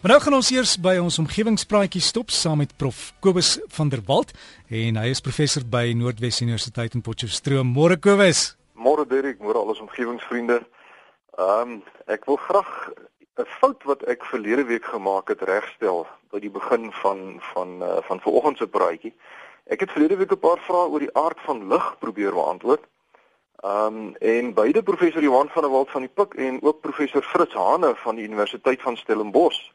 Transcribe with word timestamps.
Maar 0.00 0.10
nou 0.10 0.22
gaan 0.24 0.32
ons 0.32 0.48
eers 0.50 0.70
by 0.80 0.94
ons 0.96 1.18
omgewingspraatjie 1.20 2.00
stop 2.00 2.30
saam 2.32 2.62
met 2.62 2.70
Prof 2.80 3.10
Kobus 3.20 3.58
van 3.76 3.90
der 3.92 4.00
Walt 4.06 4.30
en 4.72 4.96
hy 4.96 5.10
is 5.12 5.20
professor 5.20 5.60
by 5.60 5.90
Noordwes 5.92 6.38
Universiteit 6.40 6.94
in 6.96 7.02
Potchefstroom. 7.04 7.68
Môre 7.76 7.98
Kobus. 8.00 8.54
Môre 8.72 9.04
Derek, 9.04 9.42
môre 9.44 9.60
al 9.60 9.74
ons 9.74 9.82
omgewingsvriende. 9.84 10.56
Ehm 11.36 11.74
um, 11.74 11.74
ek 12.08 12.24
wil 12.30 12.40
graag 12.40 12.70
'n 13.44 13.44
fout 13.60 13.84
wat 13.84 14.00
ek 14.08 14.24
verlede 14.24 14.64
week 14.70 14.88
gemaak 14.88 15.28
het 15.28 15.42
regstel 15.44 16.06
by 16.32 16.40
die 16.40 16.52
begin 16.54 16.88
van 17.02 17.36
van 17.52 17.82
uh, 17.82 17.98
van 18.08 18.20
vanoggend 18.24 18.56
se 18.56 18.66
praatjie. 18.66 19.12
Ek 19.68 19.84
het 19.84 19.92
verlede 19.92 20.16
week 20.16 20.32
'n 20.32 20.40
paar 20.40 20.64
vrae 20.64 20.88
oor 20.88 21.04
die 21.04 21.12
aard 21.12 21.40
van 21.44 21.68
lig 21.68 21.98
probeer 21.98 22.32
beantwoord. 22.32 22.88
Ehm 23.60 24.00
um, 24.00 24.16
en 24.16 24.54
beide 24.54 24.82
professor 24.82 25.20
Johan 25.22 25.52
van 25.52 25.62
der 25.62 25.72
Walt 25.76 25.90
van 25.90 26.08
die 26.08 26.14
Pik 26.14 26.34
en 26.40 26.62
ook 26.62 26.80
professor 26.80 27.22
Fritz 27.22 27.52
Hane 27.52 27.92
van 27.96 28.16
die 28.16 28.24
Universiteit 28.24 28.80
van 28.80 28.96
Stellenbosch 28.96 29.68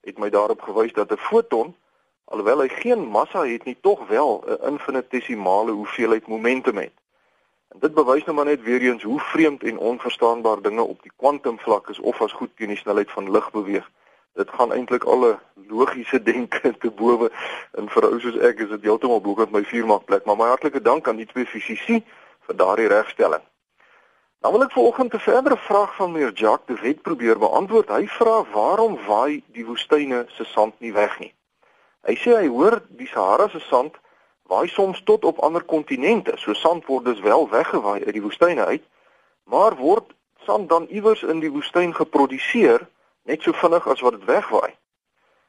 het 0.00 0.18
my 0.18 0.30
daarop 0.30 0.60
gewys 0.60 0.92
dat 0.92 1.12
'n 1.12 1.16
foton 1.16 1.74
alhoewel 2.28 2.60
hy 2.60 2.68
geen 2.68 3.04
massa 3.08 3.44
het 3.46 3.64
nie, 3.64 3.76
tog 3.80 4.06
wel 4.08 4.44
'n 4.46 4.66
infinitesimale 4.72 5.70
hoeveelheid 5.70 6.26
momentum 6.26 6.76
het. 6.76 6.92
En 7.68 7.78
dit 7.78 7.94
bewys 7.94 8.24
nou 8.24 8.36
maar 8.36 8.44
net 8.44 8.62
weer 8.62 8.80
eens 8.80 9.02
hoe 9.02 9.20
vreemd 9.20 9.62
en 9.62 9.78
onverstaanbaar 9.78 10.62
dinge 10.62 10.82
op 10.82 11.02
die 11.02 11.12
kwantumvlak 11.16 11.88
is 11.88 11.98
of 11.98 12.20
as 12.22 12.32
goed 12.32 12.50
teen 12.56 12.68
die 12.68 12.76
snelheid 12.76 13.10
van 13.10 13.30
lig 13.30 13.50
beweeg. 13.50 13.90
Dit 14.32 14.50
gaan 14.50 14.72
eintlik 14.72 15.04
alle 15.04 15.38
logiese 15.66 16.22
denke 16.32 16.78
te 16.78 16.90
bowe 16.90 17.30
en 17.72 17.88
vir 17.88 18.04
ou 18.04 18.20
soos 18.20 18.36
ek 18.36 18.58
is 18.58 18.68
dit 18.68 18.82
heeltemal 18.82 19.20
bo 19.20 19.30
op 19.30 19.50
my 19.50 19.64
vuurmaakplek, 19.64 20.24
maar 20.24 20.36
my 20.36 20.48
hartlike 20.48 20.82
dank 20.82 21.08
aan 21.08 21.16
die 21.16 21.26
twee 21.26 21.46
fisici 21.46 22.04
vir 22.46 22.56
daardie 22.56 22.88
regstelling. 22.88 23.42
Dan 24.40 24.52
wil 24.52 24.62
ek 24.62 24.72
vanoggend 24.72 25.14
'n 25.14 25.18
verdere 25.18 25.56
vraag 25.56 25.94
van 25.94 26.12
meneer 26.12 26.32
Jacques 26.32 26.66
de 26.76 26.82
Wet 26.82 27.02
probeer 27.02 27.38
beantwoord. 27.38 27.88
Hy 27.88 28.06
vra 28.06 28.44
waarom 28.52 28.98
waai 29.06 29.42
die 29.46 29.66
woestyne 29.66 30.26
se 30.28 30.44
sand 30.44 30.74
nie 30.80 30.92
weg 30.92 31.18
nie. 31.18 31.34
Hy 32.00 32.14
sê 32.14 32.30
hy 32.36 32.46
hoor 32.46 32.82
die 32.88 33.06
Sahara 33.06 33.48
se 33.48 33.58
sand 33.60 33.96
waai 34.42 34.68
soms 34.68 35.02
tot 35.02 35.24
op 35.24 35.38
ander 35.38 35.64
kontinente. 35.64 36.32
So 36.36 36.52
sand 36.52 36.86
word 36.86 37.04
dus 37.04 37.20
wel 37.20 37.48
weggewaai 37.48 38.04
uit 38.04 38.12
die 38.12 38.22
woestyne 38.22 38.64
uit, 38.64 38.84
maar 39.44 39.76
word 39.76 40.14
sand 40.46 40.68
dan 40.68 40.86
iewers 40.86 41.22
in 41.22 41.40
die 41.40 41.50
woestyn 41.50 41.94
geproduseer 41.94 42.88
net 43.22 43.42
so 43.42 43.52
vinnig 43.52 43.88
as 43.88 44.00
wat 44.00 44.12
dit 44.12 44.24
wegwaai? 44.24 44.72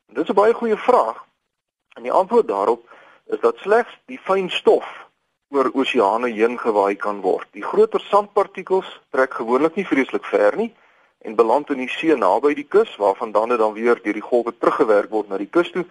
En 0.08 0.14
dit 0.14 0.24
is 0.24 0.30
'n 0.30 0.42
baie 0.42 0.54
goeie 0.54 0.78
vraag. 0.78 1.26
En 1.94 2.04
die 2.04 2.12
antwoord 2.12 2.48
daarop 2.48 2.90
is 3.26 3.40
dat 3.40 3.58
slegs 3.58 4.00
die 4.06 4.20
fyn 4.20 4.50
stof 4.50 5.09
oor 5.50 5.72
oseane 5.74 6.30
heen 6.30 6.58
gewaai 6.62 6.96
kan 6.96 7.22
word. 7.22 7.48
Die 7.58 7.64
groter 7.66 8.02
sandpartikels 8.06 8.90
trek 9.10 9.34
gewoonlik 9.34 9.76
nie 9.76 9.86
vreeslik 9.86 10.26
ver 10.30 10.58
nie 10.58 10.70
en 11.26 11.36
beland 11.36 11.72
in 11.74 11.82
die 11.82 11.90
see 11.90 12.16
naby 12.16 12.54
die 12.54 12.68
kus 12.76 12.92
waarvan 13.02 13.32
dan 13.32 13.50
dit 13.50 13.60
dan 13.60 13.74
weer 13.74 13.98
deur 14.04 14.14
die 14.14 14.28
golwe 14.28 14.54
teruggewerk 14.58 15.10
word 15.10 15.30
na 15.30 15.40
die 15.42 15.50
kus 15.50 15.72
toe. 15.74 15.86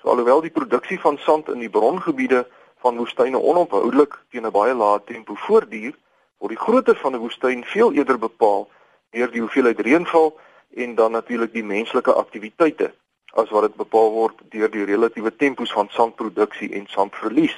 So 0.00 0.12
alhoewel 0.12 0.44
die 0.44 0.52
produksie 0.52 1.00
van 1.00 1.16
sand 1.24 1.48
in 1.48 1.64
die 1.64 1.72
brongebiede 1.72 2.44
van 2.84 3.00
woestyne 3.00 3.40
onophoudelik 3.40 4.18
teen 4.30 4.46
'n 4.46 4.52
baie 4.52 4.74
lae 4.74 5.00
tempo 5.04 5.34
voortduur, 5.34 5.96
word 6.38 6.52
die 6.52 6.64
grootte 6.64 6.94
van 6.94 7.14
'n 7.14 7.22
woestyn 7.24 7.64
veel 7.64 7.92
eerder 7.92 8.18
bepaal 8.18 8.68
deur 9.10 9.30
die 9.30 9.40
hoeveelheid 9.40 9.80
reënval 9.80 10.36
en 10.76 10.94
dan 10.94 11.12
natuurlik 11.12 11.52
die 11.52 11.64
menslike 11.64 12.12
aktiwiteite 12.12 12.92
as 13.32 13.50
wat 13.50 13.62
dit 13.62 13.74
bepaal 13.74 14.10
word 14.12 14.36
deur 14.50 14.70
die 14.70 14.84
relatiewe 14.84 15.36
tempos 15.36 15.72
van 15.72 15.88
sandproduksie 15.90 16.72
en 16.72 16.86
sandverlies. 16.86 17.56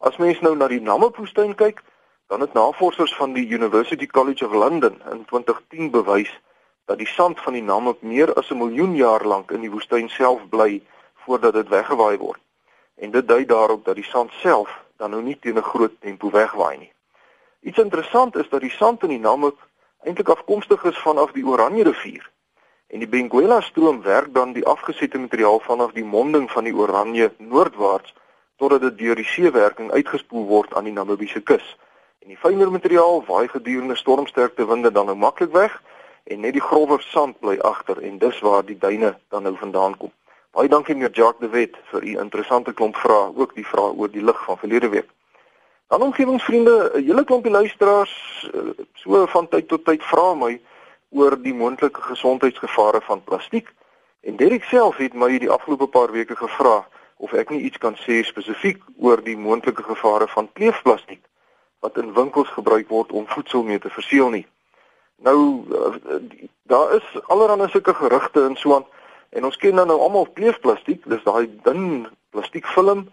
As 0.00 0.16
mens 0.16 0.38
nou 0.40 0.54
na 0.56 0.64
die 0.72 0.80
Namib-woestyn 0.80 1.50
kyk, 1.60 1.82
dan 2.32 2.40
het 2.40 2.54
navorsers 2.56 3.12
van 3.18 3.34
die 3.36 3.44
University 3.52 4.06
College 4.06 4.46
of 4.46 4.52
London 4.52 4.94
in 5.12 5.24
2010 5.28 5.90
bewys 5.90 6.30
dat 6.88 6.98
die 6.98 7.06
sand 7.06 7.40
van 7.44 7.52
die 7.52 7.62
Namib 7.62 8.00
meer 8.00 8.32
as 8.40 8.48
'n 8.50 8.56
miljoen 8.56 8.94
jaar 8.96 9.24
lank 9.24 9.50
in 9.50 9.60
die 9.60 9.70
woestyn 9.70 10.08
self 10.08 10.48
bly 10.48 10.80
voordat 11.24 11.52
dit 11.52 11.68
weggewaai 11.68 12.16
word. 12.16 12.40
En 12.96 13.10
dit 13.10 13.28
dui 13.28 13.44
daarop 13.44 13.84
dat 13.84 13.94
die 13.94 14.04
sand 14.04 14.32
self 14.40 14.70
dan 14.96 15.10
nou 15.10 15.22
nie 15.22 15.38
teen 15.38 15.58
'n 15.58 15.70
groot 15.72 16.00
tempo 16.00 16.30
wegwaai 16.30 16.78
nie. 16.78 16.92
Iets 17.60 17.78
interessant 17.78 18.36
is 18.36 18.48
dat 18.48 18.60
die 18.60 18.76
sand 18.80 19.02
in 19.02 19.08
die 19.08 19.24
Namib 19.28 19.58
eintlik 20.02 20.28
afkomstig 20.28 20.84
is 20.84 20.98
vanaf 20.98 21.32
die 21.32 21.44
Oranje 21.46 21.84
rivier. 21.84 22.30
En 22.86 22.98
die 22.98 23.08
Benguela 23.08 23.60
stroom 23.60 24.02
werk 24.02 24.34
dan 24.34 24.52
die 24.52 24.66
afgesette 24.66 25.18
materiaal 25.18 25.60
vanaf 25.60 25.92
die 25.92 26.04
monding 26.04 26.50
van 26.50 26.64
die 26.64 26.74
Oranje 26.74 27.32
noordwaarts 27.38 28.14
totdat 28.60 28.80
dit 28.80 28.98
deur 28.98 29.16
die 29.16 29.24
seewerking 29.24 29.88
uitgespoel 29.92 30.44
word 30.46 30.74
aan 30.76 30.84
die 30.84 30.92
Namibiese 30.92 31.40
kus. 31.40 31.64
En 32.20 32.28
die 32.28 32.36
fynere 32.36 32.70
materiaal 32.70 33.22
waai 33.24 33.48
gedurende 33.48 33.96
stormsterkte 33.96 34.66
winde 34.68 34.92
dan 34.92 35.08
nou 35.08 35.16
maklik 35.16 35.52
weg 35.56 35.78
en 36.24 36.44
net 36.44 36.52
die 36.52 36.66
grower 36.66 37.00
sand 37.02 37.38
bly 37.40 37.56
agter 37.64 38.02
en 38.04 38.18
dis 38.20 38.40
waar 38.44 38.66
die 38.66 38.76
duine 38.78 39.14
dan 39.32 39.48
nou 39.48 39.54
vandaan 39.56 39.96
kom. 39.96 40.12
Baie 40.52 40.68
dankie 40.68 40.94
meneer 40.94 41.16
Jacques 41.16 41.40
de 41.40 41.48
Wet 41.56 41.80
vir 41.92 42.04
u 42.04 42.12
interessante 42.18 42.76
klomp 42.76 43.00
vrae, 43.00 43.32
ook 43.36 43.56
die 43.56 43.66
vrae 43.66 43.96
oor 43.96 44.12
die 44.12 44.24
lig 44.24 44.44
van 44.44 44.60
verlede 44.60 44.92
week. 44.92 45.08
Dan 45.88 46.02
omgewingsvriende, 46.02 46.90
'n 46.94 47.04
hele 47.04 47.24
klompie 47.24 47.50
luisteraars 47.50 48.14
eh, 48.54 48.84
so 48.94 49.26
van 49.26 49.48
tyd 49.48 49.68
tot 49.68 49.84
tyd 49.84 50.02
vra 50.04 50.34
my 50.34 50.60
oor 51.10 51.42
die 51.42 51.54
moontlike 51.54 52.02
gesondheidsgevare 52.02 53.00
van 53.00 53.24
plastiek. 53.24 53.72
En 54.20 54.36
Derek 54.36 54.64
self 54.64 54.96
het 54.96 55.14
my 55.14 55.38
die 55.38 55.50
afgelope 55.50 55.86
paar 55.86 56.12
weke 56.12 56.36
gevra 56.36 56.86
of 57.20 57.32
ek 57.36 57.50
nie 57.52 57.60
iets 57.68 57.78
kan 57.78 57.96
sê 58.00 58.22
spesifiek 58.24 58.80
oor 58.96 59.20
die 59.24 59.36
moontlike 59.36 59.84
gevare 59.84 60.28
van 60.32 60.48
kleefplastiek 60.52 61.20
wat 61.84 61.96
in 62.00 62.14
winkels 62.16 62.48
gebruik 62.56 62.88
word 62.88 63.12
om 63.12 63.28
voedsel 63.28 63.62
mee 63.64 63.78
te 63.78 63.92
verseël 63.92 64.32
nie. 64.32 64.46
Nou 65.24 65.64
eh, 65.68 66.48
daar 66.68 66.94
is 66.96 67.06
allerlei 67.32 67.68
sulke 67.68 67.94
gerugte 67.94 68.44
en 68.44 68.56
so 68.56 68.74
aan 68.74 68.88
en 69.30 69.44
ons 69.44 69.56
ken 69.56 69.74
nou, 69.74 69.86
nou 69.86 69.98
almal 70.00 70.26
kleefplastiek, 70.34 71.04
dis 71.06 71.24
daai 71.24 71.46
dun 71.64 72.08
plastiekfilm 72.34 73.06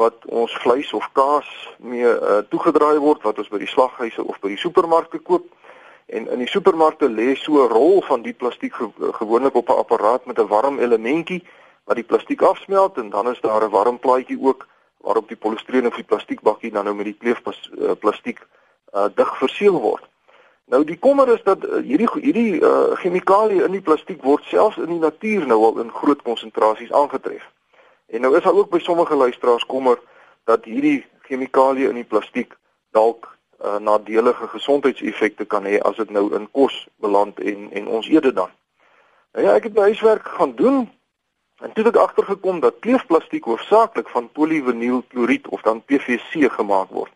wat 0.00 0.24
ons 0.26 0.52
vleis 0.64 0.92
of 0.96 1.04
kaas 1.12 1.48
mee 1.78 2.08
uh, 2.08 2.40
toegedraai 2.50 2.98
word 2.98 3.22
wat 3.26 3.38
ons 3.38 3.50
by 3.52 3.60
die 3.60 3.70
slaghuise 3.70 4.24
of 4.24 4.40
by 4.40 4.54
die 4.54 4.60
supermarkte 4.60 5.20
koop. 5.20 5.44
En 6.12 6.26
in 6.32 6.40
die 6.42 6.50
supermarkte 6.50 7.08
lê 7.08 7.34
so 7.36 7.62
'n 7.62 7.70
rol 7.70 8.00
van 8.08 8.22
die 8.22 8.32
plastiek 8.32 8.74
gewoonlik 9.20 9.54
op 9.54 9.68
'n 9.68 9.78
apparaat 9.84 10.26
met 10.26 10.38
'n 10.38 10.48
warm 10.48 10.78
elementjie 10.78 11.44
wat 11.84 11.96
die 11.96 12.04
plastiek 12.04 12.42
afsmelt 12.42 12.96
en 12.96 13.10
dan 13.10 13.30
is 13.30 13.40
daar 13.40 13.64
'n 13.64 13.70
warm 13.70 13.98
plaatjie 13.98 14.38
ook 14.40 14.66
waarop 14.96 15.28
die 15.28 15.36
polistireen 15.36 15.86
of 15.86 15.94
die 15.94 16.04
plastiekbakkie 16.04 16.70
dan 16.70 16.84
nou 16.84 16.96
met 16.96 17.04
die 17.04 17.18
kleefplastiek 17.18 18.46
uh, 18.94 19.04
dig 19.14 19.36
verseël 19.38 19.80
word. 19.80 20.04
Nou 20.64 20.84
die 20.84 20.98
kommer 20.98 21.28
is 21.28 21.42
dat 21.42 21.64
uh, 21.64 21.82
hierdie 21.82 22.08
hierdie 22.12 22.60
uh, 22.60 22.94
chemikalieë 23.02 23.64
in 23.66 23.74
die 23.76 23.82
plastiek 23.82 24.22
word 24.22 24.44
selfs 24.44 24.78
in 24.78 24.92
die 24.94 25.02
natuur 25.02 25.46
nou 25.46 25.58
al 25.64 25.82
in 25.82 25.90
groot 25.90 26.22
konsentrasies 26.22 26.92
aangetref. 26.92 27.42
En 28.06 28.20
nou 28.20 28.36
is 28.36 28.42
daar 28.42 28.54
ook 28.54 28.70
by 28.70 28.78
sommige 28.78 29.14
luisteraars 29.14 29.66
kommer 29.66 29.98
dat 30.44 30.64
hierdie 30.64 31.04
chemikalieë 31.28 31.88
in 31.88 32.00
die 32.00 32.08
plastiek 32.08 32.54
dalk 32.90 33.28
uh, 33.64 33.76
nadelige 33.78 34.48
gesondheidseffekte 34.54 35.44
kan 35.44 35.66
hê 35.66 35.80
as 35.80 35.96
dit 35.96 36.10
nou 36.10 36.28
in 36.36 36.48
kos 36.50 36.86
beland 37.02 37.40
en 37.40 37.70
en 37.72 37.86
ons 37.86 38.08
eet 38.08 38.22
dit 38.22 38.36
dan. 38.36 38.50
Nou 39.32 39.46
ja, 39.46 39.54
ek 39.56 39.70
het 39.70 39.74
my 39.74 39.90
huiswerk 39.90 40.28
gaan 40.38 40.54
doen 40.54 40.84
En 41.62 41.72
toe 41.72 41.84
het 41.84 41.94
ek 41.94 42.02
agtergekom 42.02 42.60
dat 42.60 42.80
kleefplastiek 42.82 43.44
hoofsaaklik 43.44 44.08
van 44.08 44.30
polivinylkloried 44.34 45.46
of 45.48 45.60
dan 45.62 45.84
PVC 45.84 46.50
gemaak 46.52 46.90
word. 46.90 47.12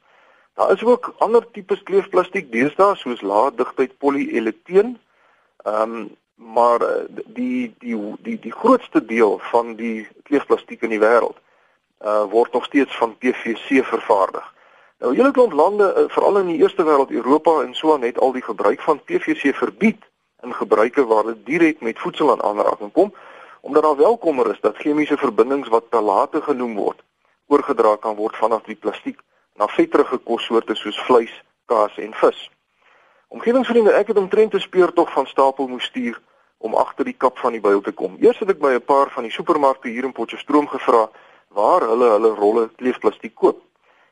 Daar 0.54 0.70
is 0.72 0.84
ook 0.84 1.14
ander 1.18 1.50
tipes 1.50 1.82
kleefplastiek 1.82 2.52
deesdae 2.52 2.94
soos 2.94 3.20
lae 3.20 3.50
digtheid 3.54 3.98
polyeteen. 3.98 4.98
Ehm 5.64 5.98
um, 5.98 6.14
maar 6.36 6.80
eh, 6.80 7.04
die 7.26 7.74
die 7.78 7.96
die 8.18 8.38
die 8.38 8.52
grootste 8.52 9.04
deel 9.04 9.38
van 9.50 9.74
die 9.74 10.08
kleefplastiek 10.22 10.82
in 10.82 10.92
die 10.92 11.00
wêreld 11.00 11.38
uh 12.04 12.24
word 12.30 12.52
nog 12.52 12.64
steeds 12.64 12.96
van 12.96 13.16
PVC 13.18 13.84
vervaardig. 13.84 14.54
Nou 14.98 15.14
hele 15.14 15.30
klomp 15.30 15.52
lande, 15.52 15.94
uh, 15.96 16.04
veral 16.12 16.38
in 16.38 16.46
die 16.46 16.58
eerste 16.60 16.84
wêreld, 16.84 17.10
Europa 17.10 17.60
en 17.62 17.74
so 17.74 17.94
aan, 17.94 18.02
het 18.02 18.18
al 18.18 18.32
die 18.32 18.42
gebruik 18.42 18.80
van 18.80 19.00
PVC 19.04 19.54
verbied 19.56 20.04
in 20.42 20.54
gebruike 20.54 21.06
waar 21.06 21.24
dit 21.24 21.46
direk 21.46 21.80
met 21.80 21.98
voedsel 21.98 22.30
aan 22.30 22.42
aanraking 22.42 22.92
kom 22.92 23.14
omdat 23.60 23.82
daar 23.82 23.96
wel 23.96 24.18
kommer 24.18 24.50
is 24.50 24.60
dat 24.60 24.76
chemiese 24.76 25.16
verbindings 25.16 25.68
wat 25.68 25.90
talate 25.90 26.42
genoem 26.42 26.74
word 26.74 27.02
oorgedra 27.46 27.96
kan 27.96 28.16
word 28.16 28.36
vanaf 28.36 28.62
die 28.62 28.74
plastiek 28.74 29.20
na 29.56 29.66
vetterige 29.66 30.18
kossoorte 30.18 30.74
soos 30.74 30.98
vleis, 31.06 31.32
kaas 31.70 31.98
en 31.98 32.14
vis. 32.14 32.40
Omgewingsvriende, 33.28 33.92
ek 33.92 34.06
het 34.12 34.18
omtrent 34.18 34.54
'n 34.54 34.60
speurtog 34.60 35.12
van 35.12 35.26
stapel 35.26 35.68
moes 35.68 35.84
stuur 35.84 36.20
om 36.58 36.74
agter 36.74 37.04
die 37.04 37.16
kap 37.16 37.38
van 37.38 37.52
die 37.52 37.60
byl 37.60 37.80
te 37.80 37.92
kom. 37.92 38.16
Eers 38.20 38.38
het 38.38 38.50
ek 38.50 38.58
by 38.58 38.72
'n 38.74 38.84
paar 38.84 39.10
van 39.10 39.22
die 39.22 39.32
supermarkte 39.32 39.88
hier 39.88 40.04
in 40.04 40.12
Potchefstroom 40.12 40.68
gevra 40.68 41.10
waar 41.48 41.80
hulle 41.80 42.08
hulle 42.10 42.34
rolle 42.34 42.70
kleefplastiek 42.76 43.34
koop. 43.34 43.62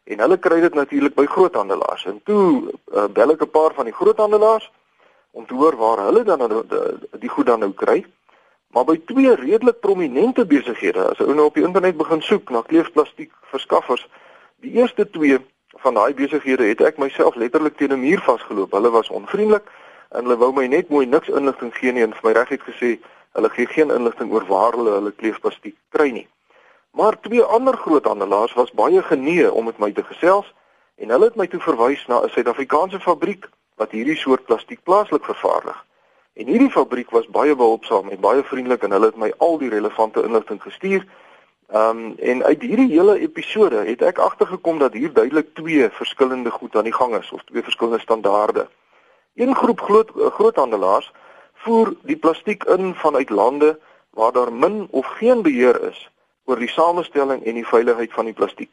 En 0.05 0.19
hulle 0.19 0.39
kry 0.39 0.61
dit 0.61 0.75
natuurlik 0.75 1.15
by 1.15 1.27
groothandelaars. 1.27 2.05
En 2.05 2.21
toe 2.25 2.73
uh, 2.93 3.05
bel 3.05 3.31
ek 3.31 3.41
'n 3.41 3.51
paar 3.51 3.75
van 3.75 3.85
die 3.85 3.95
groothandelaars 3.95 4.71
om 5.31 5.47
te 5.47 5.55
hoor 5.55 5.77
waar 5.77 5.99
hulle 5.99 6.23
dan 6.23 6.39
die, 6.39 7.19
die, 7.19 7.29
goed 7.29 7.47
dan 7.47 7.59
nou 7.59 7.73
kry. 7.73 8.05
Maar 8.75 8.85
by 8.85 8.99
twee 9.07 9.35
redelik 9.39 9.81
prominente 9.81 10.45
besighede, 10.47 11.07
as 11.15 11.23
ou 11.23 11.35
nou 11.35 11.47
op 11.47 11.55
die 11.55 11.65
internet 11.65 11.97
begin 11.97 12.23
soek 12.23 12.51
na 12.51 12.65
kleefplastiek 12.67 13.33
verskaffers, 13.55 14.07
die 14.67 14.75
eerste 14.81 15.07
twee 15.11 15.39
van 15.85 15.95
daai 15.95 16.15
besighede 16.19 16.67
het 16.67 16.83
ek 16.83 16.99
myself 16.99 17.39
letterlik 17.39 17.77
teen 17.79 17.95
'n 17.95 18.03
muur 18.03 18.23
vasgeloop. 18.27 18.73
Hulle 18.73 18.91
was 18.91 19.11
onvriendelik 19.11 19.71
en 20.11 20.27
hulle 20.27 20.37
wou 20.37 20.53
my 20.53 20.67
net 20.67 20.89
mooi 20.89 21.07
niks 21.07 21.29
inligting 21.29 21.75
gee 21.75 21.93
nie 21.93 22.03
en 22.03 22.13
vir 22.13 22.25
my 22.31 22.33
reguit 22.33 22.63
gesê 22.63 22.99
Hulle 23.35 23.51
gee 23.51 23.67
geen 23.67 23.91
inligting 23.91 24.31
oor 24.33 24.45
waar 24.47 24.77
hulle 24.79 24.93
hulle 24.95 25.11
kleefplastiek 25.13 25.75
kry 25.91 26.11
nie. 26.15 26.29
Maar 26.95 27.17
twee 27.21 27.43
ander 27.43 27.77
groothandelaars 27.77 28.53
was 28.55 28.71
baie 28.71 29.03
genee 29.03 29.53
om 29.53 29.65
met 29.65 29.81
my 29.83 29.91
te 29.93 30.05
gesels 30.07 30.53
en 31.03 31.11
hulle 31.11 31.27
het 31.27 31.39
my 31.41 31.47
toe 31.51 31.61
verwys 31.61 32.05
na 32.07 32.21
'n 32.23 32.31
Suid-Afrikaanse 32.31 33.01
fabriek 33.01 33.49
wat 33.75 33.91
hierdie 33.91 34.17
soort 34.17 34.45
plastiek 34.45 34.83
plaaslik 34.83 35.25
vervaardig. 35.25 35.85
En 36.35 36.47
hierdie 36.47 36.71
fabriek 36.71 37.11
was 37.11 37.27
baie 37.31 37.55
behulpsaam 37.55 38.09
en 38.11 38.21
baie 38.21 38.43
vriendelik 38.43 38.83
en 38.83 38.91
hulle 38.91 39.07
het 39.13 39.19
my 39.23 39.29
al 39.39 39.59
die 39.59 39.69
relevante 39.71 40.23
inligting 40.27 40.63
gestuur. 40.63 41.07
Ehm 41.71 41.99
um, 41.99 42.15
en 42.19 42.43
uit 42.45 42.63
hierdie 42.63 42.91
hele 42.91 43.19
episode 43.19 43.85
het 43.87 44.03
ek 44.03 44.19
agtergekom 44.19 44.79
dat 44.79 44.93
hier 44.93 45.13
duidelik 45.13 45.55
twee 45.55 45.91
verskillende 45.91 46.51
goed 46.51 46.77
aan 46.77 46.91
die 46.91 46.95
gang 46.95 47.15
is 47.19 47.31
of 47.33 47.45
twee 47.45 47.63
verskillende 47.63 48.03
standaarde. 48.03 48.67
Een 49.35 49.55
groep 49.55 49.81
groot 49.81 50.11
groothandelaars 50.15 51.13
voer 51.55 51.95
die 52.03 52.17
plastiek 52.17 52.65
in 52.65 52.95
vanuit 52.95 53.31
lande 53.31 53.79
waar 54.11 54.33
daar 54.33 54.53
min 54.53 54.89
of 54.91 55.07
geen 55.07 55.43
beheer 55.43 55.81
is 55.91 56.11
oor 56.45 56.59
die 56.59 56.69
samestelling 56.69 57.45
en 57.45 57.55
die 57.55 57.67
veiligheid 57.67 58.13
van 58.13 58.25
die 58.25 58.35
plastiek. 58.35 58.71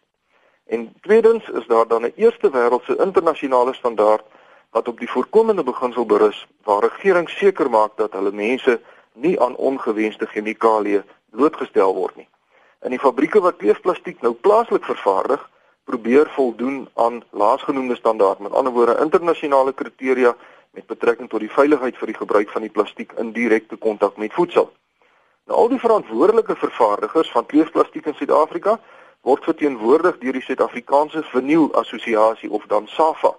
En 0.65 0.93
tweedens 1.01 1.49
is 1.49 1.67
daar 1.67 1.87
dan 1.87 2.05
'n 2.05 2.13
eerste 2.15 2.49
wêreldse 2.49 2.97
internasionale 2.97 3.73
standaard 3.73 4.25
wat 4.71 4.87
op 4.87 4.99
die 4.99 5.09
voorkomende 5.09 5.63
beginsel 5.63 6.05
berus 6.05 6.47
waar 6.63 6.83
regerings 6.83 7.37
seker 7.37 7.69
maak 7.69 7.97
dat 7.97 8.13
hulle 8.13 8.31
mense 8.31 8.79
nie 9.13 9.39
aan 9.39 9.55
ongewenste 9.55 10.25
chemikalieë 10.25 11.03
blootgestel 11.31 11.95
word 11.95 12.15
nie. 12.15 12.27
In 12.81 12.95
die 12.95 12.99
fabrieke 12.99 13.41
wat 13.41 13.59
kleefplastiek 13.61 14.21
nou 14.21 14.33
plaaslik 14.33 14.85
vervaardig, 14.85 15.43
probeer 15.83 16.29
voldoen 16.35 16.87
aan 16.95 17.23
laasgenoemde 17.29 17.95
standaard, 17.95 18.39
met 18.39 18.51
ander 18.51 18.73
woorde 18.73 18.97
internasionale 19.01 19.73
kriteria 19.73 20.35
met 20.71 20.87
betrekking 20.87 21.29
tot 21.29 21.43
die 21.43 21.51
veiligheid 21.51 21.97
vir 21.97 22.07
die 22.07 22.17
gebruik 22.17 22.49
van 22.49 22.61
die 22.61 22.71
plastiek 22.71 23.11
in 23.19 23.33
direkte 23.35 23.75
kontak 23.75 24.17
met 24.17 24.33
voedsel. 24.33 24.71
Nou 25.45 25.59
al 25.59 25.71
die 25.73 25.79
verantwoordelike 25.79 26.55
vervaardigers 26.55 27.31
van 27.31 27.45
kleefplastiek 27.45 28.05
in 28.05 28.15
Suid-Afrika 28.15 28.79
word 29.27 29.43
verteenwoordig 29.43 30.17
deur 30.21 30.37
die 30.39 30.45
Suid-Afrikaanse 30.45 31.23
Verniel 31.33 31.67
Assosiasie 31.75 32.49
of 32.49 32.65
dan 32.71 32.87
SAFA. 32.87 33.35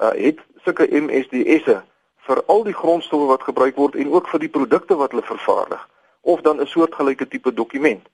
uh, 0.00 0.10
het 0.12 0.38
sulke 0.64 0.88
MSDS'e 0.90 1.82
vir 2.26 2.42
al 2.46 2.62
die 2.64 2.74
grondstowwe 2.74 3.26
wat 3.26 3.42
gebruik 3.42 3.76
word 3.76 3.94
en 3.94 4.12
ook 4.12 4.28
vir 4.28 4.40
die 4.40 4.52
produkte 4.58 4.96
wat 4.96 5.10
hulle 5.10 5.24
vervaardig 5.24 5.88
of 6.20 6.40
dan 6.40 6.60
'n 6.60 6.66
soortgelyke 6.66 7.28
tipe 7.28 7.54
dokument. 7.54 8.08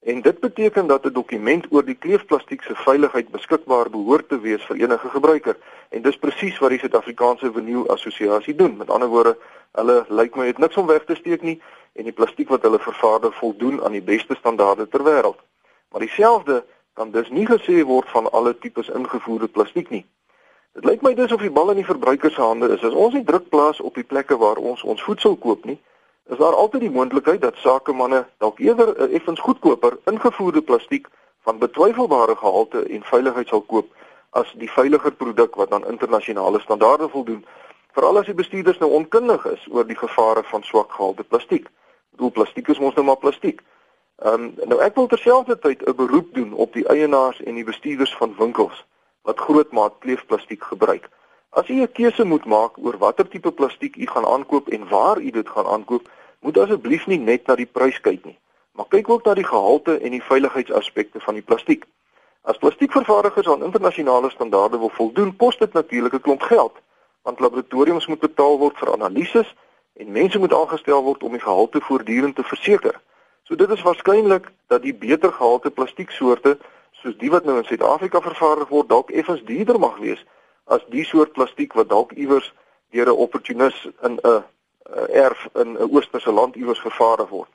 En 0.00 0.20
dit 0.22 0.40
beteken 0.40 0.86
dat 0.86 1.04
'n 1.04 1.12
dokument 1.12 1.66
oor 1.70 1.84
die 1.84 1.94
kleefplastiek 1.94 2.62
se 2.62 2.74
veiligheid 2.74 3.28
beskikbaar 3.28 3.90
behoort 3.90 4.28
te 4.28 4.40
wees 4.40 4.64
vir 4.64 4.76
enige 4.76 5.08
gebruiker 5.08 5.56
en 5.88 6.02
dis 6.02 6.18
presies 6.18 6.58
wat 6.58 6.70
die 6.70 6.78
Suid-Afrikaanse 6.78 7.52
Verniel 7.52 7.88
Assosiasie 7.88 8.54
doen. 8.54 8.76
Met 8.76 8.90
ander 8.90 9.08
woorde, 9.08 9.36
hulle 9.72 10.04
lyk 10.08 10.36
my 10.36 10.46
het 10.46 10.58
niks 10.58 10.76
om 10.76 10.86
weg 10.86 11.04
te 11.04 11.14
steek 11.14 11.42
nie 11.42 11.62
en 11.92 12.04
die 12.04 12.12
plastiek 12.12 12.48
wat 12.48 12.62
hulle 12.62 12.78
vervaardig 12.78 13.34
voldoen 13.34 13.84
aan 13.84 13.92
die 13.92 14.02
beste 14.02 14.34
standaarde 14.34 14.88
ter 14.88 15.02
wêreld. 15.02 15.40
Maar 15.90 16.00
dieselfde 16.00 16.64
kan 16.92 17.10
dus 17.10 17.28
nie 17.30 17.46
gesê 17.46 17.82
word 17.84 18.08
van 18.08 18.30
alle 18.30 18.58
tipes 18.58 18.88
ingevoerde 18.88 19.48
plastiek 19.48 19.90
nie. 19.90 20.06
Dit 20.72 20.84
lyk 20.84 21.02
my 21.02 21.14
dis 21.14 21.32
of 21.32 21.40
die 21.40 21.50
bal 21.50 21.70
in 21.70 21.80
die 21.80 21.90
verbruiker 21.90 22.30
se 22.30 22.40
hande 22.40 22.68
is. 22.74 22.82
As 22.82 22.94
ons 22.94 23.14
nie 23.14 23.24
druk 23.24 23.48
plaas 23.48 23.80
op 23.80 23.94
die 23.94 24.06
plekke 24.06 24.36
waar 24.36 24.56
ons 24.56 24.82
ons 24.82 25.02
voedsel 25.02 25.36
koop 25.36 25.64
nie, 25.64 25.78
is 26.28 26.36
daar 26.36 26.54
altyd 26.54 26.80
die 26.80 26.90
moontlikheid 26.90 27.40
dat 27.40 27.56
sakemanne 27.56 28.26
dalk 28.38 28.58
eerder 28.58 28.88
'n 28.96 29.12
effens 29.12 29.40
goedkoper 29.40 29.98
ingevoerde 30.04 30.62
plastiek 30.62 31.08
van 31.40 31.58
betwyfelbare 31.58 32.36
gehalte 32.36 32.82
en 32.82 33.02
veiligheid 33.02 33.48
sal 33.48 33.60
koop 33.60 33.86
as 34.30 34.52
die 34.56 34.70
veiliger 34.70 35.12
produk 35.12 35.54
wat 35.54 35.72
aan 35.72 35.86
internasionale 35.86 36.60
standaarde 36.60 37.08
voldoen. 37.08 37.46
Veral 37.92 38.18
as 38.18 38.26
die 38.26 38.34
bestuurders 38.34 38.78
nou 38.78 38.90
onkundig 38.90 39.44
is 39.44 39.66
oor 39.70 39.86
die 39.86 39.96
gevare 39.96 40.42
van 40.44 40.62
swak 40.62 40.92
gehalte 40.92 41.24
plastiek. 41.24 41.68
Doel 42.16 42.30
plastiek 42.30 42.68
is 42.68 42.78
mos 42.78 42.94
nou 42.94 43.06
maar 43.06 43.16
plastiek. 43.16 43.62
Ehm 44.18 44.34
um, 44.34 44.52
nou 44.64 44.80
ek 44.82 44.94
wil 44.94 45.06
terselfdertyd 45.06 45.82
'n 45.86 45.94
beroep 45.96 46.34
doen 46.34 46.52
op 46.52 46.72
die 46.72 46.86
eienaars 46.88 47.42
en 47.42 47.54
die 47.54 47.64
bestuurders 47.64 48.16
van 48.16 48.34
winkels 48.38 48.84
wat 49.22 49.38
grootmaat 49.38 49.92
kleefplastiek 49.98 50.62
gebruik. 50.64 51.08
As 51.58 51.68
u 51.68 51.74
'n 51.82 51.92
keuse 51.92 52.24
moet 52.24 52.44
maak 52.44 52.72
oor 52.84 52.96
watter 52.98 53.28
tipe 53.28 53.52
plastiek 53.52 53.96
u 53.96 54.06
gaan 54.06 54.26
aankoop 54.26 54.68
en 54.68 54.88
waar 54.88 55.18
u 55.20 55.30
dit 55.30 55.48
gaan 55.48 55.66
aankoop, 55.66 56.08
moet 56.40 56.58
asseblief 56.58 57.06
nie 57.06 57.18
net 57.18 57.46
na 57.46 57.54
die 57.54 57.66
prys 57.66 58.00
kyk 58.00 58.24
nie, 58.24 58.38
maar 58.72 58.86
kyk 58.88 59.08
ook 59.08 59.24
na 59.24 59.34
die 59.34 59.44
gehalte 59.44 59.98
en 59.98 60.10
die 60.10 60.22
veiligheidsaspekte 60.22 61.20
van 61.20 61.34
die 61.34 61.42
plastiek. 61.42 61.82
As 62.42 62.60
plastiekvervaardigers 62.62 63.48
aan 63.48 63.64
internasionale 63.64 64.30
standaarde 64.30 64.78
wil 64.78 64.88
voldoen, 65.00 65.36
kos 65.36 65.58
dit 65.58 65.72
natuurlik 65.72 66.14
'n 66.14 66.20
klomp 66.20 66.42
geld, 66.42 66.74
want 67.22 67.40
laboratoriums 67.40 68.06
moet 68.06 68.20
betaal 68.20 68.58
word 68.58 68.78
vir 68.78 68.92
analises 68.92 69.54
en 69.92 70.12
mense 70.12 70.38
moet 70.38 70.54
aangestel 70.54 71.02
word 71.02 71.22
om 71.22 71.32
die 71.32 71.46
gehalte 71.48 71.80
voortdurend 71.80 72.34
te 72.34 72.42
verseker. 72.42 73.00
So 73.42 73.54
dit 73.54 73.70
is 73.70 73.82
waarskynlik 73.82 74.52
dat 74.66 74.82
die 74.82 74.94
beter 74.94 75.32
gehalte 75.32 75.70
plastieksoorte 75.70 76.58
soos 76.92 77.18
die 77.18 77.30
wat 77.30 77.44
nou 77.44 77.56
in 77.58 77.64
Suid-Afrika 77.64 78.20
vervaardig 78.20 78.68
word 78.68 78.88
dalk 78.88 79.10
effens 79.10 79.42
duurder 79.44 79.78
mag 79.78 79.98
wees 79.98 80.24
as 80.68 80.84
die 80.88 81.04
soort 81.04 81.32
plastiek 81.32 81.72
wat 81.72 81.88
dalk 81.88 82.12
iewers 82.12 82.52
deur 82.90 83.08
'n 83.08 83.22
opportunis 83.26 83.88
in 84.02 84.18
'n 84.22 84.44
erf 85.12 85.48
in 85.54 85.76
'n 85.76 85.90
oosterse 85.94 86.32
land 86.32 86.56
iewers 86.56 86.80
vervaardig 86.80 87.28
word. 87.28 87.48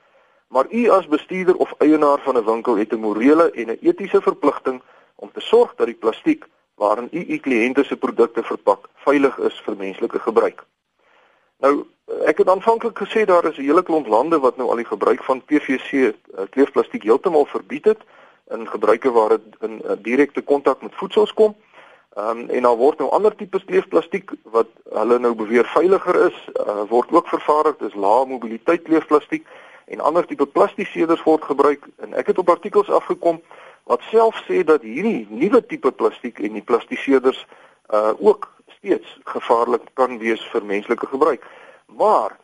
Maar 0.48 0.66
u 0.70 0.88
as 0.88 1.06
bestuurder 1.06 1.56
of 1.56 1.74
eienaar 1.78 2.20
van 2.20 2.36
'n 2.36 2.44
winkel 2.44 2.76
het 2.76 2.92
'n 2.92 3.00
morele 3.00 3.50
en 3.50 3.70
'n 3.70 3.78
etiese 3.80 4.20
verpligting 4.20 4.82
om 5.14 5.30
te 5.32 5.40
sorg 5.40 5.74
dat 5.74 5.86
die 5.86 6.00
plastiek 6.02 6.44
waarin 6.74 7.08
u 7.10 7.24
u 7.28 7.38
kliënte 7.38 7.84
se 7.84 7.96
produkte 7.96 8.42
verpak 8.42 8.88
veilig 8.94 9.38
is 9.38 9.60
vir 9.64 9.76
menslike 9.76 10.18
gebruik. 10.18 10.64
Nou, 11.58 11.86
ek 12.24 12.38
het 12.38 12.48
aanvanklik 12.48 12.98
gesê 12.98 13.24
daar 13.24 13.44
is 13.44 13.56
'n 13.56 13.62
hele 13.62 13.82
klomp 13.82 14.06
lande 14.06 14.38
wat 14.38 14.56
nou 14.56 14.68
al 14.68 14.76
die 14.76 14.92
gebruik 14.94 15.22
van 15.24 15.44
PVC 15.44 15.92
eh, 15.92 16.10
kleefplastiek 16.50 17.02
heeltemal 17.02 17.44
verbied 17.44 17.84
het 17.84 18.00
in 18.50 18.68
gebruike 18.68 19.10
waar 19.10 19.28
dit 19.28 19.42
in 19.60 19.82
uh, 19.84 19.90
direkte 19.98 20.42
kontak 20.42 20.82
met 20.82 20.94
voedsels 20.94 21.32
kom. 21.34 21.56
Ehm 22.14 22.38
um, 22.38 22.48
en 22.48 22.62
daar 22.62 22.76
word 22.76 22.98
nou 22.98 23.10
ander 23.10 23.34
tipe 23.34 23.58
kleefplastiek 23.64 24.30
wat 24.54 24.68
hulle 24.94 25.18
nou 25.18 25.34
beweer 25.34 25.66
veiliger 25.66 26.14
is, 26.26 26.36
uh, 26.62 26.84
word 26.88 27.10
ook 27.10 27.28
vervaardig, 27.28 27.76
dis 27.80 27.94
lae 27.94 28.26
mobiliteit 28.26 28.82
kleefplastiek 28.82 29.46
en 29.90 30.00
ander 30.00 30.26
tipe 30.26 30.46
plastiseerders 30.46 31.22
word 31.26 31.42
gebruik 31.44 31.88
en 32.06 32.14
ek 32.14 32.30
het 32.30 32.38
op 32.38 32.52
artikels 32.54 32.90
afgekom 32.90 33.40
wat 33.90 34.06
self 34.10 34.38
sê 34.46 34.62
dat 34.64 34.86
hierdie 34.86 35.26
nuwe 35.30 35.60
tipe 35.66 35.90
plastiek 35.90 36.38
en 36.38 36.54
die 36.54 36.62
plastiseerders 36.62 37.42
uh 37.90 38.14
ook 38.18 38.46
steeds 38.78 39.18
gevaarlik 39.24 39.90
kan 39.98 40.18
wees 40.18 40.42
vir 40.52 40.64
menslike 40.64 41.06
gebruik. 41.06 41.42
Maar 41.86 42.38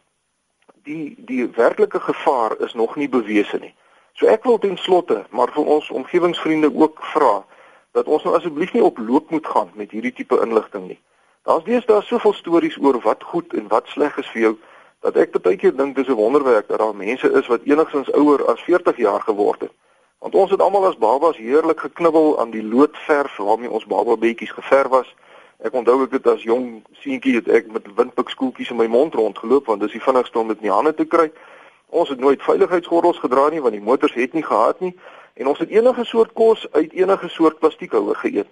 die 0.83 1.15
die 1.31 1.47
werklike 1.47 2.01
gevaar 2.01 2.59
is 2.59 2.75
nog 2.75 2.97
nie 2.97 3.09
bewese 3.09 3.59
nie. 3.63 3.75
So 4.19 4.27
ek 4.27 4.45
wil 4.45 4.59
ten 4.59 4.77
slotte 4.77 5.23
maar 5.31 5.55
vir 5.55 5.65
ons 5.79 5.91
omgewingsvriende 5.91 6.75
ook 6.75 6.99
vra 7.15 7.45
dat 7.93 8.07
ons 8.07 8.23
nou 8.23 8.35
asseblief 8.37 8.73
nie 8.73 8.83
op 8.85 8.99
loop 8.99 9.31
moet 9.31 9.47
gaan 9.47 9.71
met 9.75 9.91
hierdie 9.91 10.13
tipe 10.13 10.39
inligting 10.43 10.87
nie. 10.87 11.01
Daar's 11.43 11.65
deesdae 11.65 12.03
soveel 12.03 12.33
stories 12.33 12.79
oor 12.79 13.01
wat 13.01 13.23
goed 13.25 13.55
en 13.55 13.69
wat 13.69 13.87
sleg 13.89 14.17
is 14.19 14.29
vir 14.35 14.43
jou 14.43 14.57
dat 15.01 15.17
ek 15.17 15.39
baie 15.41 15.57
keer 15.57 15.73
dink 15.77 15.97
dis 15.97 16.09
'n 16.09 16.19
wonderwerk 16.19 16.69
dat 16.69 16.79
daar 16.79 16.95
mense 16.95 17.33
is 17.33 17.47
wat 17.47 17.65
enigstens 17.65 18.13
ouer 18.13 18.45
as 18.47 18.61
40 18.61 18.97
jaar 18.97 19.21
geword 19.21 19.61
het. 19.61 19.73
Want 20.19 20.35
ons 20.35 20.51
het 20.51 20.61
almal 20.61 20.87
as 20.87 20.99
babas 20.99 21.37
heerlik 21.37 21.81
geknibbel 21.81 22.39
aan 22.41 22.51
die 22.51 22.63
loodverf 22.63 23.37
waarmee 23.37 23.71
ons 23.71 23.87
baba 23.87 24.17
beetjies 24.17 24.53
geverf 24.53 24.89
was. 24.89 25.15
Ek 25.59 25.73
onthou 25.73 26.03
ek 26.05 26.13
het 26.13 26.27
as 26.27 26.43
jong 26.43 26.85
seentjie 26.93 27.35
het 27.35 27.49
ek 27.49 27.73
met 27.73 27.95
windpikskoeltjies 27.95 28.71
in 28.71 28.77
my 28.77 28.87
mond 28.87 29.15
rondgeloop 29.15 29.67
want 29.67 29.81
dis 29.81 29.93
die 29.93 30.03
vinnigste 30.03 30.39
om 30.39 30.49
dit 30.49 30.57
in 30.57 30.69
die 30.69 30.77
hande 30.77 30.95
te 30.95 31.05
kry. 31.05 31.31
Ons 31.89 32.09
het 32.09 32.21
nooit 32.21 32.43
veiligheidsgordels 32.43 33.19
gedra 33.19 33.49
nie 33.49 33.61
want 33.61 33.73
die 33.73 33.83
motors 33.83 34.15
het 34.15 34.33
nie 34.33 34.45
gehad 34.45 34.81
nie 34.81 34.97
en 35.35 35.47
ons 35.47 35.59
het 35.59 35.69
enige 35.69 36.05
soort 36.05 36.33
kos 36.33 36.67
uit 36.73 36.93
enige 36.93 37.29
soort 37.29 37.59
plastiekhouer 37.59 38.17
geëet 38.17 38.49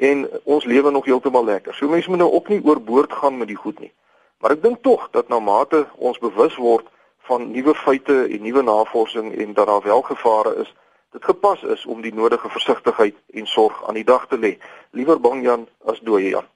en 0.00 0.28
ons 0.44 0.64
lewe 0.64 0.90
nog 0.90 1.04
heeltemal 1.04 1.44
lekker. 1.44 1.74
So 1.74 1.88
mense 1.88 2.08
moet 2.08 2.18
nou 2.18 2.32
ook 2.32 2.48
nie 2.48 2.62
oorboord 2.64 3.12
gaan 3.12 3.38
met 3.38 3.48
die 3.48 3.56
goed 3.56 3.78
nie. 3.78 3.92
Maar 4.40 4.50
ek 4.56 4.62
dink 4.62 4.82
tog 4.82 5.08
dat 5.12 5.28
na 5.28 5.38
mate 5.38 5.86
ons 5.96 6.18
bewus 6.18 6.56
word 6.56 6.86
van 7.28 7.50
nuwe 7.50 7.74
feite 7.74 8.22
en 8.24 8.42
nuwe 8.42 8.62
navorsing 8.62 9.34
en 9.36 9.52
dat 9.52 9.66
daar 9.66 9.82
wel 9.82 10.02
gevare 10.02 10.54
is, 10.64 10.74
dit 11.12 11.24
gepas 11.24 11.62
is 11.62 11.86
om 11.86 12.00
die 12.00 12.14
nodige 12.14 12.48
versigtigheid 12.48 13.16
en 13.34 13.46
sorg 13.46 13.84
aan 13.88 13.94
die 13.94 14.04
dag 14.04 14.26
te 14.26 14.38
lê. 14.38 14.56
Liewer 14.90 15.20
bang 15.20 15.44
Jan 15.44 15.68
as 15.84 16.00
dooie 16.00 16.28
Jan. 16.28 16.48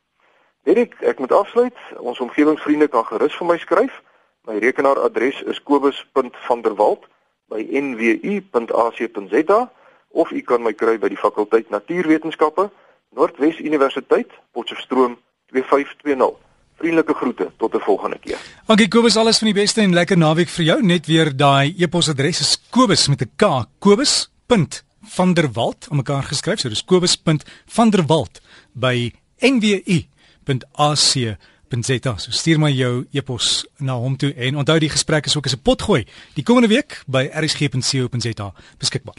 Erik, 0.64 0.96
ek 1.00 1.18
moet 1.18 1.32
afsluit. 1.32 1.76
Ons 1.98 2.20
omgewingsvriende 2.20 2.88
kan 2.88 3.04
gerus 3.04 3.36
vir 3.36 3.46
my 3.46 3.58
skryf. 3.60 4.00
My 4.48 4.56
rekenaaradres 4.58 5.42
is 5.42 5.60
kobus.vanderwalt@nwu.ac.za 7.54 9.70
of 10.10 10.30
u 10.30 10.40
kan 10.40 10.62
my 10.62 10.72
kry 10.72 10.98
by 10.98 11.08
die 11.08 11.18
fakulteit 11.18 11.70
Natuurwetenskappe, 11.70 12.70
Noordwes 13.14 13.58
Universiteit, 13.58 14.30
Potchefstroom 14.52 15.18
2520. 15.50 16.34
Vriendelike 16.78 17.14
groete 17.14 17.52
tot 17.56 17.74
'n 17.74 17.80
volgende 17.80 18.18
keer. 18.18 18.38
Dankie 18.66 18.88
Kobus, 18.88 19.16
alles 19.16 19.38
van 19.38 19.46
die 19.46 19.60
beste 19.60 19.80
en 19.80 19.92
lekker 19.92 20.18
naweek 20.18 20.48
vir 20.48 20.64
jou. 20.64 20.82
Net 20.82 21.06
weer 21.06 21.36
daai 21.36 21.74
e-posadres 21.78 22.40
is 22.40 22.62
kobus 22.70 23.08
met 23.08 23.22
'n 23.22 23.30
k, 23.36 23.64
kobus.vanderwalt 23.78 25.88
om 25.90 25.96
mekaar 25.96 26.22
geskryf. 26.22 26.58
So 26.58 26.68
dis 26.68 26.84
kobus.vanderwalt 26.84 28.40
by 28.72 29.12
nwu.ac.za. 29.38 31.36
So 32.16 32.30
stuur 32.30 32.58
my 32.58 32.70
jou 32.72 33.04
e-pos 33.12 33.64
na 33.78 33.92
hom 33.98 34.16
toe 34.16 34.32
en 34.34 34.56
onthou 34.56 34.78
die 34.78 34.90
gesprek 34.90 35.26
is 35.26 35.36
ook 35.36 35.46
as 35.46 35.54
'n 35.54 35.62
potgooi 35.62 36.06
die 36.34 36.44
komende 36.44 36.68
week 36.68 37.02
by 37.06 37.30
rsg.co.za 37.32 38.52
beskikbaar. 38.78 39.16